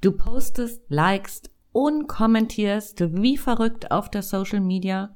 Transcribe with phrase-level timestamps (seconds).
[0.00, 5.14] Du postest, likest und kommentierst wie verrückt auf der Social Media.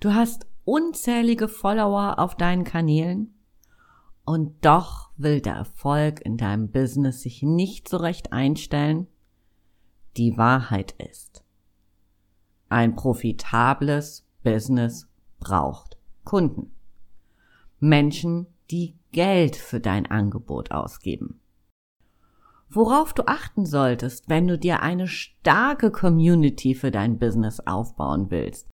[0.00, 3.34] Du hast unzählige Follower auf deinen Kanälen.
[4.24, 9.06] Und doch will der Erfolg in deinem Business sich nicht so recht einstellen.
[10.16, 11.44] Die Wahrheit ist,
[12.68, 15.08] ein profitables Business
[15.38, 16.72] braucht Kunden.
[17.78, 21.40] Menschen, die Geld für dein Angebot ausgeben.
[22.68, 28.68] Worauf du achten solltest, wenn du dir eine starke Community für dein Business aufbauen willst,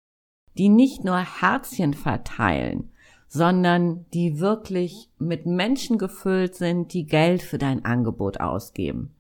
[0.58, 2.92] die nicht nur Herzchen verteilen,
[3.28, 9.16] sondern die wirklich mit Menschen gefüllt sind, die Geld für dein Angebot ausgeben.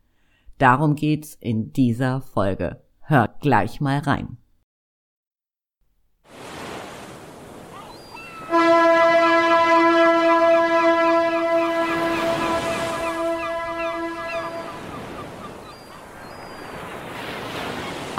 [0.58, 2.82] Darum geht's in dieser Folge.
[3.00, 4.38] Hört gleich mal rein.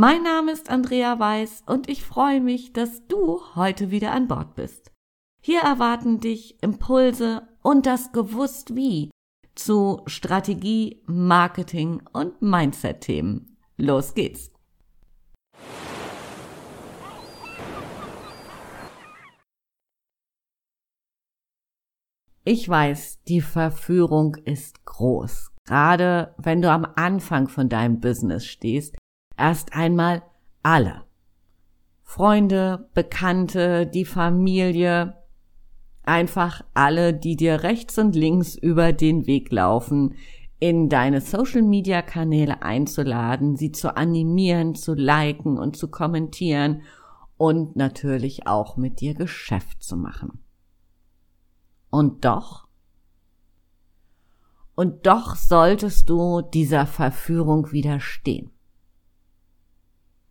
[0.00, 4.54] Mein Name ist Andrea Weiß und ich freue mich, dass du heute wieder an Bord
[4.54, 4.92] bist.
[5.42, 9.10] Hier erwarten dich Impulse und das Gewusst wie
[9.56, 13.56] zu Strategie, Marketing und Mindset-Themen.
[13.76, 14.52] Los geht's!
[22.44, 25.50] Ich weiß, die Verführung ist groß.
[25.64, 28.96] Gerade wenn du am Anfang von deinem Business stehst,
[29.38, 30.22] erst einmal
[30.62, 31.04] alle.
[32.02, 35.14] Freunde, Bekannte, die Familie,
[36.04, 40.14] einfach alle, die dir rechts und links über den Weg laufen,
[40.58, 46.82] in deine Social-Media-Kanäle einzuladen, sie zu animieren, zu liken und zu kommentieren
[47.36, 50.40] und natürlich auch mit dir Geschäft zu machen.
[51.90, 52.68] Und doch,
[54.78, 58.52] und doch solltest du dieser Verführung widerstehen.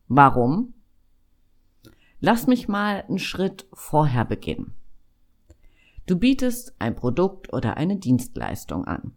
[0.08, 0.74] Warum?
[2.20, 4.74] Lass mich mal einen Schritt vorher beginnen.
[6.06, 9.14] Du bietest ein Produkt oder eine Dienstleistung an.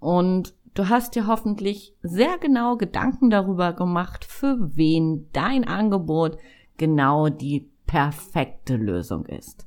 [0.00, 6.38] Und du hast dir hoffentlich sehr genau Gedanken darüber gemacht, für wen dein Angebot
[6.76, 9.66] genau die perfekte Lösung ist.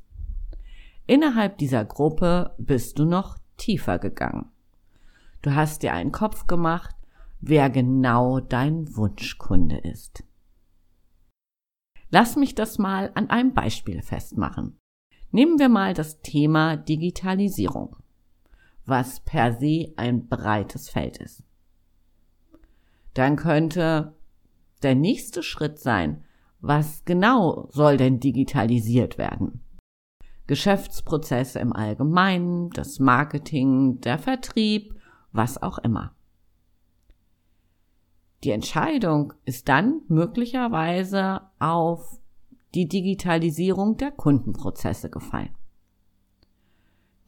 [1.07, 4.51] Innerhalb dieser Gruppe bist du noch tiefer gegangen.
[5.41, 6.95] Du hast dir einen Kopf gemacht,
[7.39, 10.23] wer genau dein Wunschkunde ist.
[12.09, 14.77] Lass mich das mal an einem Beispiel festmachen.
[15.31, 17.97] Nehmen wir mal das Thema Digitalisierung,
[18.85, 21.43] was per se ein breites Feld ist.
[23.13, 24.13] Dann könnte
[24.81, 26.23] der nächste Schritt sein,
[26.61, 29.61] was genau soll denn digitalisiert werden?
[30.47, 34.95] Geschäftsprozesse im Allgemeinen, das Marketing, der Vertrieb,
[35.31, 36.14] was auch immer.
[38.45, 42.19] Die Entscheidung ist dann möglicherweise auf
[42.75, 45.55] die Digitalisierung der Kundenprozesse gefallen.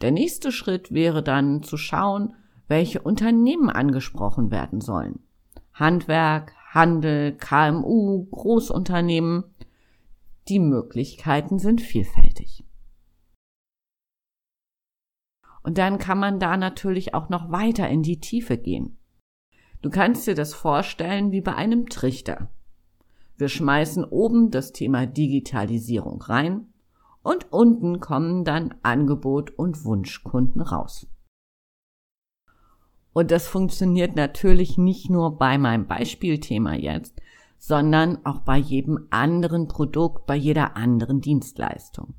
[0.01, 2.35] Der nächste Schritt wäre dann zu schauen,
[2.67, 5.23] welche Unternehmen angesprochen werden sollen.
[5.73, 9.43] Handwerk, Handel, KMU, Großunternehmen.
[10.49, 12.63] Die Möglichkeiten sind vielfältig.
[15.63, 18.99] Und dann kann man da natürlich auch noch weiter in die Tiefe gehen.
[19.87, 22.49] Du kannst dir das vorstellen wie bei einem Trichter.
[23.37, 26.73] Wir schmeißen oben das Thema Digitalisierung rein
[27.23, 31.07] und unten kommen dann Angebot und Wunschkunden raus.
[33.13, 37.21] Und das funktioniert natürlich nicht nur bei meinem Beispielthema jetzt,
[37.57, 42.13] sondern auch bei jedem anderen Produkt, bei jeder anderen Dienstleistung.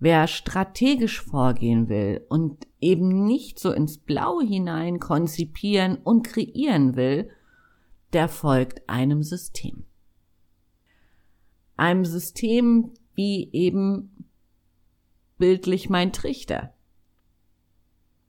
[0.00, 7.30] Wer strategisch vorgehen will und eben nicht so ins Blaue hinein konzipieren und kreieren will,
[8.12, 9.84] der folgt einem System.
[11.76, 14.24] Einem System, wie eben
[15.36, 16.72] bildlich mein Trichter,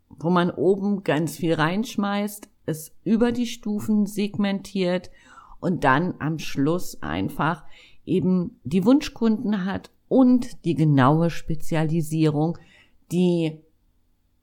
[0.09, 5.11] wo man oben ganz viel reinschmeißt, es über die Stufen segmentiert
[5.59, 7.63] und dann am Schluss einfach
[8.05, 12.57] eben die Wunschkunden hat und die genaue Spezialisierung,
[13.11, 13.59] die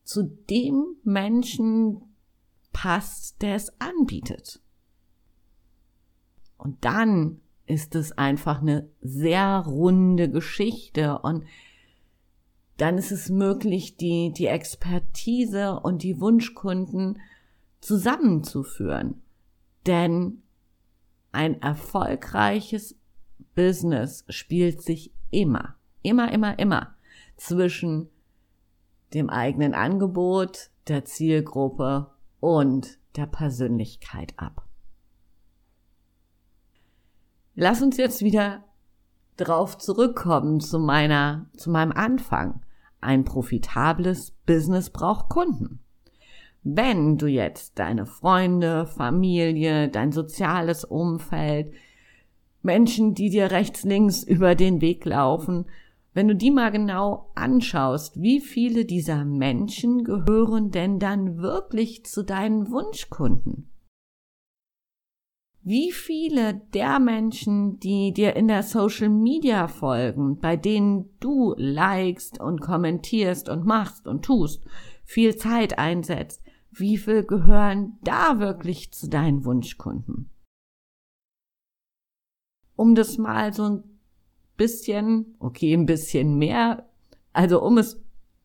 [0.04, 2.00] zu dem Menschen
[2.72, 4.60] passt, der es anbietet.
[6.56, 11.44] Und dann ist es einfach eine sehr runde Geschichte und
[12.76, 17.20] dann ist es möglich, die, die Expertise und die Wunschkunden
[17.80, 19.22] zusammenzuführen.
[19.86, 20.42] Denn
[21.32, 22.96] ein erfolgreiches
[23.54, 26.94] Business spielt sich immer, immer, immer, immer
[27.36, 28.08] zwischen
[29.14, 34.66] dem eigenen Angebot, der Zielgruppe und der Persönlichkeit ab.
[37.54, 38.64] Lass uns jetzt wieder
[39.36, 42.60] drauf zurückkommen zu meiner, zu meinem Anfang.
[43.00, 45.80] Ein profitables Business braucht Kunden.
[46.62, 51.72] Wenn du jetzt deine Freunde, Familie, dein soziales Umfeld,
[52.66, 55.64] Menschen, die dir rechts, links über den Weg laufen,
[56.12, 62.22] wenn du die mal genau anschaust, wie viele dieser Menschen gehören denn dann wirklich zu
[62.22, 63.70] deinen Wunschkunden?
[65.66, 72.40] wie viele der Menschen, die dir in der Social Media folgen, bei denen du likest
[72.40, 74.64] und kommentierst und machst und tust,
[75.02, 76.40] viel Zeit einsetzt,
[76.70, 80.30] wie viel gehören da wirklich zu deinen Wunschkunden?
[82.76, 83.84] Um das mal so ein
[84.56, 86.86] bisschen, okay, ein bisschen mehr,
[87.32, 88.02] also um es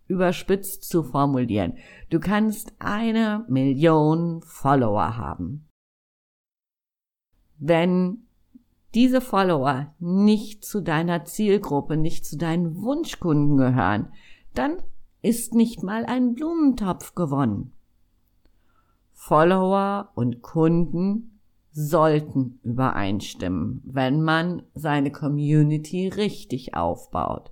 [0.07, 1.78] überspitzt zu formulieren.
[2.10, 5.68] Du kannst eine Million Follower haben
[7.62, 8.25] wenn
[8.95, 14.12] diese Follower nicht zu deiner Zielgruppe, nicht zu deinen Wunschkunden gehören,
[14.54, 14.81] dann
[15.22, 17.72] ist nicht mal ein Blumentopf gewonnen.
[19.13, 21.31] Follower und Kunden
[21.71, 27.51] sollten übereinstimmen, wenn man seine Community richtig aufbaut.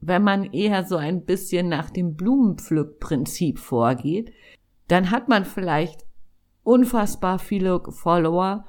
[0.00, 4.32] Wenn man eher so ein bisschen nach dem Blumenpflückprinzip vorgeht,
[4.88, 6.04] dann hat man vielleicht
[6.62, 8.66] unfassbar viele Follower,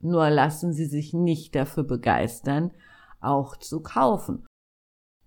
[0.00, 2.70] nur lassen Sie sich nicht dafür begeistern,
[3.20, 4.46] auch zu kaufen.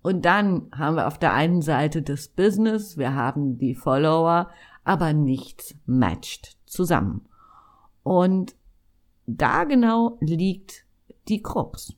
[0.02, 4.50] Und dann haben wir auf der einen Seite das Business, wir haben die Follower,
[4.84, 7.28] aber nichts matcht zusammen.
[8.06, 8.54] Und
[9.26, 10.86] da genau liegt
[11.26, 11.96] die Krux.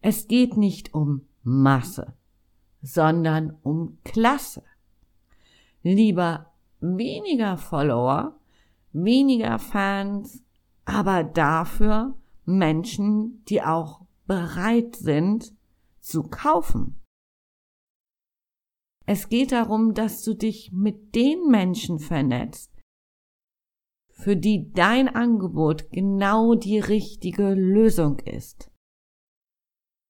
[0.00, 2.14] Es geht nicht um Masse,
[2.82, 4.64] sondern um Klasse.
[5.84, 8.36] Lieber weniger Follower,
[8.90, 10.42] weniger Fans,
[10.86, 15.54] aber dafür Menschen, die auch bereit sind
[16.00, 17.00] zu kaufen.
[19.06, 22.72] Es geht darum, dass du dich mit den Menschen vernetzt,
[24.20, 28.70] für die dein Angebot genau die richtige Lösung ist.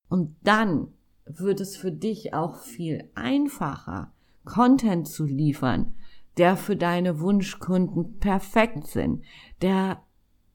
[0.09, 0.89] Und dann
[1.25, 4.13] wird es für dich auch viel einfacher,
[4.45, 5.95] Content zu liefern,
[6.39, 9.25] der für deine Wunschkunden perfekt sind,
[9.63, 10.03] der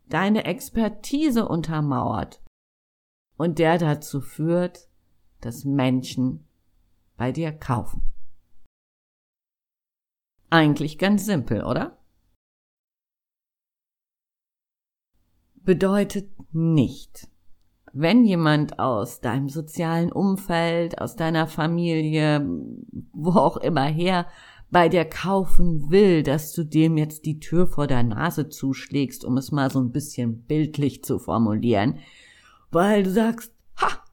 [0.10, 2.42] deine Expertise untermauert
[3.38, 4.90] und der dazu führt,
[5.40, 6.46] dass Menschen
[7.16, 8.02] bei dir kaufen.
[10.50, 11.95] Eigentlich ganz simpel, oder?
[15.66, 17.28] Bedeutet nicht,
[17.92, 22.48] wenn jemand aus deinem sozialen Umfeld, aus deiner Familie,
[23.12, 24.28] wo auch immer her,
[24.70, 29.38] bei dir kaufen will, dass du dem jetzt die Tür vor der Nase zuschlägst, um
[29.38, 31.98] es mal so ein bisschen bildlich zu formulieren,
[32.72, 34.04] weil du sagst, ha,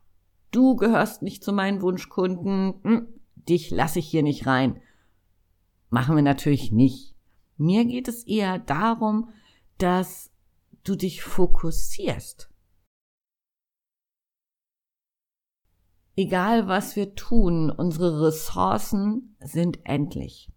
[0.53, 4.81] du gehörst nicht zu meinen Wunschkunden, hm, dich lasse ich hier nicht rein.
[5.91, 7.15] Machen wir natürlich nicht.
[7.59, 9.29] Mir geht es eher darum,
[9.77, 10.32] dass
[10.85, 12.51] du dich fokussierst.
[16.15, 20.53] Egal was wir tun, unsere Ressourcen sind endlich.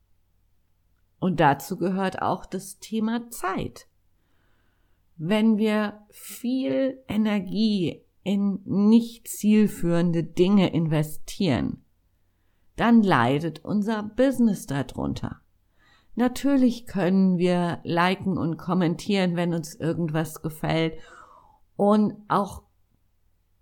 [1.19, 3.87] Und dazu gehört auch das Thema Zeit.
[5.15, 11.85] Wenn wir viel Energie in nicht zielführende Dinge investieren,
[12.75, 15.41] dann leidet unser Business darunter.
[16.15, 20.97] Natürlich können wir liken und kommentieren, wenn uns irgendwas gefällt
[21.75, 22.63] und auch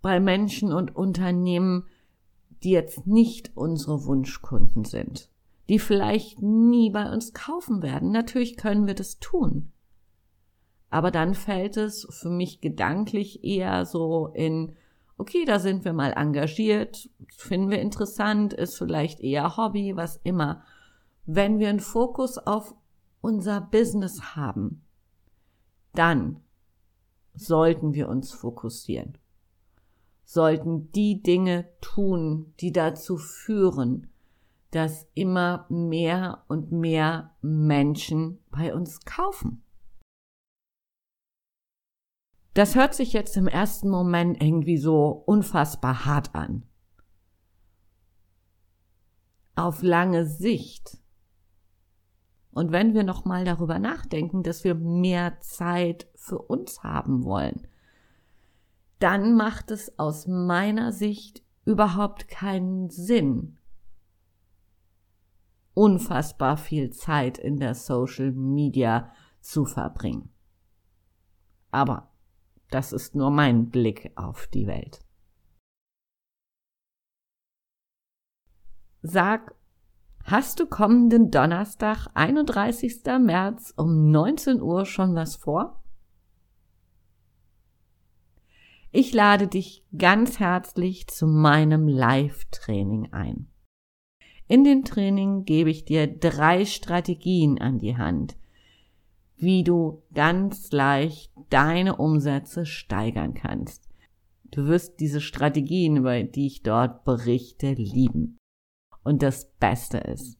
[0.02, 1.86] bei Menschen und Unternehmen,
[2.62, 5.28] die jetzt nicht unsere Wunschkunden sind,
[5.68, 8.12] die vielleicht nie bei uns kaufen werden.
[8.12, 9.72] Natürlich können wir das tun.
[10.90, 14.76] Aber dann fällt es für mich gedanklich eher so in,
[15.16, 20.62] Okay, da sind wir mal engagiert, finden wir interessant, ist vielleicht eher Hobby, was immer.
[21.26, 22.74] Wenn wir einen Fokus auf
[23.20, 24.82] unser Business haben,
[25.94, 26.42] dann
[27.34, 29.16] sollten wir uns fokussieren,
[30.24, 34.08] sollten die Dinge tun, die dazu führen,
[34.70, 39.62] dass immer mehr und mehr Menschen bei uns kaufen.
[42.54, 46.64] Das hört sich jetzt im ersten Moment irgendwie so unfassbar hart an.
[49.56, 50.98] Auf lange Sicht.
[52.54, 57.66] Und wenn wir noch mal darüber nachdenken, dass wir mehr Zeit für uns haben wollen,
[59.00, 63.58] dann macht es aus meiner Sicht überhaupt keinen Sinn,
[65.74, 70.32] unfassbar viel Zeit in der Social Media zu verbringen.
[71.72, 72.12] Aber
[72.70, 75.04] das ist nur mein Blick auf die Welt.
[79.02, 79.56] Sag,
[80.24, 83.02] hast du kommenden Donnerstag, 31.
[83.20, 85.82] März um 19 Uhr schon was vor?
[88.90, 93.48] Ich lade dich ganz herzlich zu meinem Live-Training ein.
[94.46, 98.36] In dem Training gebe ich dir drei Strategien an die Hand,
[99.36, 103.88] wie du ganz leicht deine Umsätze steigern kannst.
[104.50, 108.38] Du wirst diese Strategien, über die ich dort berichte, lieben.
[109.04, 110.38] Und das Beste ist,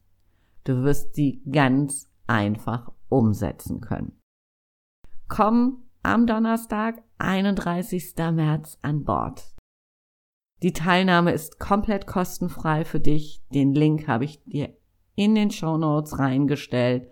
[0.63, 4.19] du wirst sie ganz einfach umsetzen können.
[5.27, 8.15] Komm am Donnerstag, 31.
[8.33, 9.55] März an Bord.
[10.61, 13.43] Die Teilnahme ist komplett kostenfrei für dich.
[13.53, 14.75] Den Link habe ich dir
[15.15, 17.09] in den Show Notes reingestellt.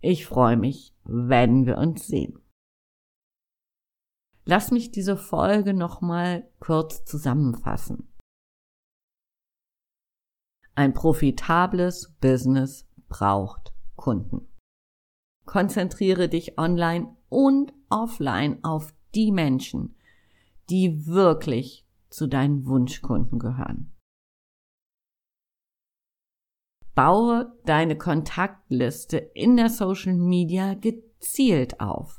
[0.00, 2.38] Ich freue mich, wenn wir uns sehen.
[4.44, 8.09] Lass mich diese Folge nochmal kurz zusammenfassen.
[10.80, 14.48] Ein profitables Business braucht Kunden.
[15.44, 19.94] Konzentriere dich online und offline auf die Menschen,
[20.70, 23.94] die wirklich zu deinen Wunschkunden gehören.
[26.94, 32.18] Baue deine Kontaktliste in der Social Media gezielt auf.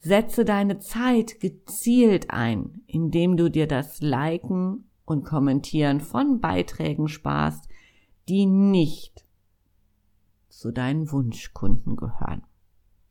[0.00, 7.68] Setze deine Zeit gezielt ein, indem du dir das Liken und Kommentieren von Beiträgen sparst,
[8.28, 9.24] die nicht
[10.48, 12.42] zu deinen Wunschkunden gehören.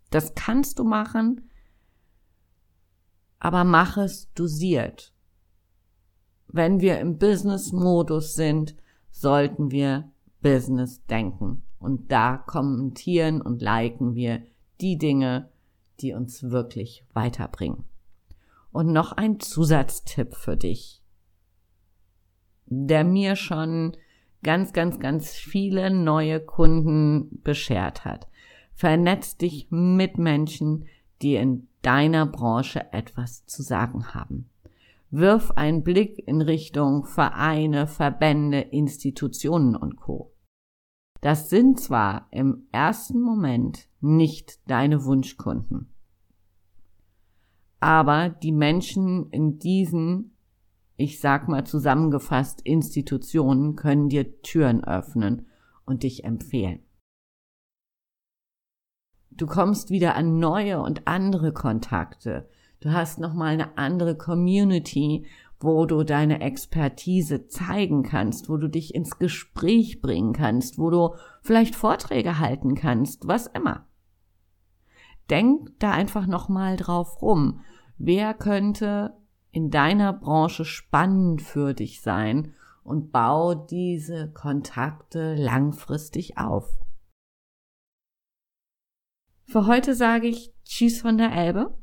[0.09, 1.49] Das kannst du machen,
[3.39, 5.13] aber mach es dosiert.
[6.47, 8.75] Wenn wir im Business-Modus sind,
[9.11, 10.11] sollten wir
[10.41, 11.63] Business denken.
[11.79, 14.43] Und da kommentieren und liken wir
[14.81, 15.49] die Dinge,
[15.99, 17.83] die uns wirklich weiterbringen.
[18.71, 20.96] Und noch ein Zusatztipp für dich,
[22.67, 23.95] der mir schon
[24.43, 28.27] ganz, ganz, ganz viele neue Kunden beschert hat.
[28.74, 30.86] Vernetz dich mit Menschen,
[31.21, 34.50] die in deiner Branche etwas zu sagen haben.
[35.09, 40.33] Wirf einen Blick in Richtung Vereine, Verbände, Institutionen und Co.
[41.21, 45.91] Das sind zwar im ersten Moment nicht deine Wunschkunden,
[47.79, 50.37] aber die Menschen in diesen,
[50.97, 55.47] ich sag mal zusammengefasst, Institutionen können dir Türen öffnen
[55.85, 56.79] und dich empfehlen.
[59.29, 62.49] Du kommst wieder an neue und andere Kontakte.
[62.79, 65.27] Du hast nochmal eine andere Community,
[65.59, 71.15] wo du deine Expertise zeigen kannst, wo du dich ins Gespräch bringen kannst, wo du
[71.41, 73.85] vielleicht Vorträge halten kannst, was immer.
[75.29, 77.61] Denk da einfach nochmal drauf rum.
[77.97, 79.13] Wer könnte
[79.57, 86.69] in deiner Branche spannend für dich sein und bau diese Kontakte langfristig auf.
[89.45, 91.75] Für heute sage ich Tschüss von der Elbe.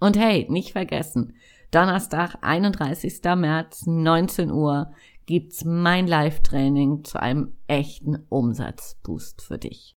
[0.00, 1.36] Und hey, nicht vergessen,
[1.70, 3.22] Donnerstag, 31.
[3.36, 4.92] März, 19 Uhr,
[5.26, 9.94] gibt's mein Live-Training zu einem echten Umsatzboost für dich.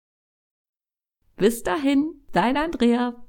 [1.36, 3.25] Bis dahin, dein Andrea.